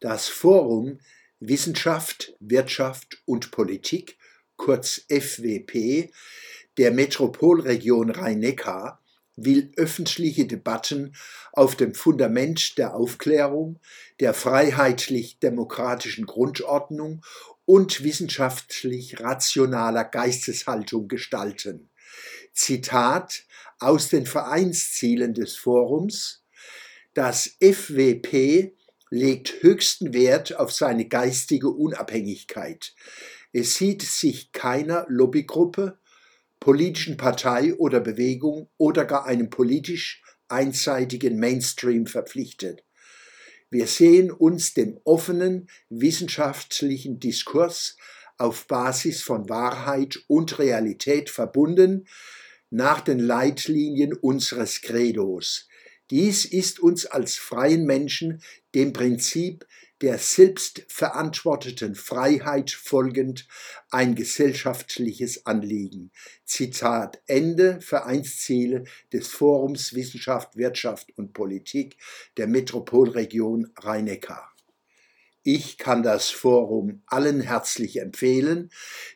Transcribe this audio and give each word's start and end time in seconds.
Das 0.00 0.28
Forum 0.28 1.00
Wissenschaft, 1.40 2.34
Wirtschaft 2.38 3.20
und 3.24 3.50
Politik, 3.50 4.16
kurz 4.56 5.02
FWP, 5.08 6.12
der 6.76 6.92
Metropolregion 6.92 8.10
Rhein-Neckar 8.10 9.02
will 9.34 9.72
öffentliche 9.76 10.46
Debatten 10.46 11.16
auf 11.52 11.74
dem 11.74 11.94
Fundament 11.94 12.78
der 12.78 12.94
Aufklärung, 12.94 13.80
der 14.20 14.34
freiheitlich-demokratischen 14.34 16.26
Grundordnung 16.26 17.24
und 17.64 18.04
wissenschaftlich 18.04 19.20
rationaler 19.20 20.04
Geisteshaltung 20.04 21.08
gestalten. 21.08 21.90
Zitat 22.52 23.44
aus 23.80 24.08
den 24.08 24.26
Vereinszielen 24.26 25.34
des 25.34 25.56
Forums 25.56 26.44
Das 27.14 27.56
FWP 27.60 28.77
legt 29.10 29.62
höchsten 29.62 30.12
Wert 30.12 30.56
auf 30.56 30.72
seine 30.72 31.06
geistige 31.08 31.70
Unabhängigkeit. 31.70 32.94
Es 33.52 33.74
sieht 33.74 34.02
sich 34.02 34.52
keiner 34.52 35.06
Lobbygruppe, 35.08 35.98
politischen 36.60 37.16
Partei 37.16 37.74
oder 37.74 38.00
Bewegung 38.00 38.68
oder 38.76 39.04
gar 39.04 39.26
einem 39.26 39.50
politisch 39.50 40.22
einseitigen 40.48 41.38
Mainstream 41.38 42.06
verpflichtet. 42.06 42.84
Wir 43.70 43.86
sehen 43.86 44.30
uns 44.30 44.74
dem 44.74 44.98
offenen 45.04 45.68
wissenschaftlichen 45.90 47.20
Diskurs 47.20 47.96
auf 48.38 48.66
Basis 48.66 49.22
von 49.22 49.48
Wahrheit 49.48 50.18
und 50.26 50.58
Realität 50.58 51.28
verbunden, 51.28 52.06
nach 52.70 53.00
den 53.00 53.18
Leitlinien 53.18 54.14
unseres 54.14 54.82
Credos. 54.82 55.68
Dies 56.10 56.44
ist 56.44 56.80
uns 56.80 57.06
als 57.06 57.36
freien 57.36 57.84
Menschen 57.84 58.42
dem 58.74 58.92
Prinzip 58.92 59.66
der 60.00 60.18
selbstverantworteten 60.18 61.94
Freiheit 61.94 62.70
folgend 62.70 63.48
ein 63.90 64.14
gesellschaftliches 64.14 65.44
Anliegen. 65.44 66.12
Zitat 66.44 67.20
Ende 67.26 67.80
Vereinsziele 67.80 68.84
des 69.12 69.28
Forums 69.28 69.94
Wissenschaft, 69.94 70.56
Wirtschaft 70.56 71.12
und 71.16 71.32
Politik 71.32 71.96
der 72.36 72.46
Metropolregion 72.46 73.72
Rhein-Neckar. 73.76 74.54
Ich 75.42 75.78
kann 75.78 76.02
das 76.02 76.30
Forum 76.30 77.02
allen 77.06 77.40
herzlich 77.40 78.00
empfehlen, 78.00 78.70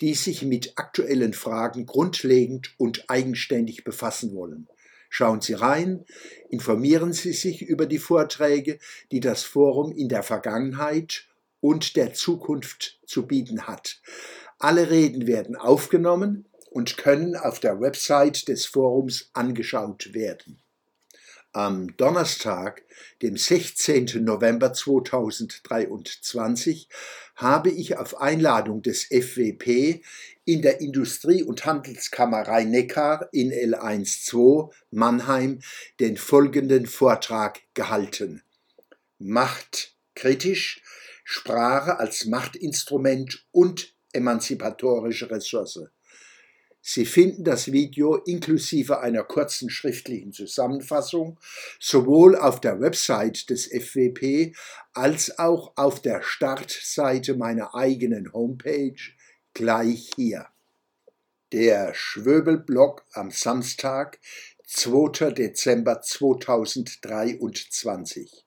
die 0.00 0.14
sich 0.14 0.42
mit 0.42 0.72
aktuellen 0.76 1.34
Fragen 1.34 1.86
grundlegend 1.86 2.74
und 2.78 3.10
eigenständig 3.10 3.84
befassen 3.84 4.34
wollen. 4.34 4.68
Schauen 5.16 5.40
Sie 5.40 5.54
rein, 5.54 6.04
informieren 6.48 7.12
Sie 7.12 7.34
sich 7.34 7.62
über 7.62 7.86
die 7.86 8.00
Vorträge, 8.00 8.80
die 9.12 9.20
das 9.20 9.44
Forum 9.44 9.92
in 9.92 10.08
der 10.08 10.24
Vergangenheit 10.24 11.28
und 11.60 11.94
der 11.94 12.14
Zukunft 12.14 12.98
zu 13.06 13.24
bieten 13.24 13.68
hat. 13.68 14.00
Alle 14.58 14.90
Reden 14.90 15.28
werden 15.28 15.54
aufgenommen 15.54 16.48
und 16.68 16.96
können 16.96 17.36
auf 17.36 17.60
der 17.60 17.80
Website 17.80 18.48
des 18.48 18.66
Forums 18.66 19.30
angeschaut 19.34 20.14
werden. 20.14 20.63
Am 21.54 21.96
Donnerstag, 21.96 22.82
dem 23.22 23.36
16. 23.36 24.24
November 24.24 24.72
2023, 24.72 26.88
habe 27.36 27.70
ich 27.70 27.96
auf 27.96 28.20
Einladung 28.20 28.82
des 28.82 29.04
FWP 29.04 30.02
in 30.44 30.62
der 30.62 30.80
Industrie- 30.80 31.44
und 31.44 31.64
Handelskammer 31.64 32.48
Rhein-Neckar 32.48 33.28
in 33.30 33.52
L12 33.52 34.72
Mannheim 34.90 35.60
den 36.00 36.16
folgenden 36.16 36.86
Vortrag 36.86 37.60
gehalten. 37.74 38.42
Macht 39.20 39.94
kritisch, 40.16 40.82
Sprache 41.22 42.00
als 42.00 42.24
Machtinstrument 42.24 43.46
und 43.52 43.94
emanzipatorische 44.12 45.30
Ressource. 45.30 45.88
Sie 46.86 47.06
finden 47.06 47.44
das 47.44 47.72
Video 47.72 48.16
inklusive 48.16 49.00
einer 49.00 49.24
kurzen 49.24 49.70
schriftlichen 49.70 50.34
Zusammenfassung 50.34 51.40
sowohl 51.80 52.36
auf 52.36 52.60
der 52.60 52.78
Website 52.78 53.48
des 53.48 53.68
FWP 53.68 54.54
als 54.92 55.38
auch 55.38 55.72
auf 55.76 56.02
der 56.02 56.22
Startseite 56.22 57.36
meiner 57.36 57.74
eigenen 57.74 58.34
Homepage 58.34 59.00
gleich 59.54 60.10
hier. 60.14 60.48
Der 61.52 61.94
Schwöbelblog 61.94 63.06
am 63.12 63.30
Samstag, 63.30 64.18
2. 64.66 65.30
Dezember 65.30 66.02
2023. 66.02 68.44